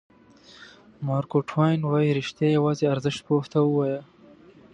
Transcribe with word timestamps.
مارک 1.05 1.31
ټواین 1.49 1.79
وایي 1.85 2.11
رښتیا 2.19 2.47
یوازې 2.57 2.85
ارزښت 2.93 3.19
پوه 3.27 3.45
ته 3.51 3.59
ووایه. 3.63 3.99